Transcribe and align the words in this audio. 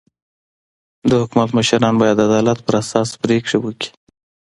د 1.09 1.11
حکومت 1.21 1.49
مشران 1.57 1.95
باید 2.01 2.15
د 2.19 2.21
عدالت 2.29 2.59
پر 2.65 2.73
اساس 2.81 3.09
پرېکړي 3.23 3.57
وکي. 3.61 3.89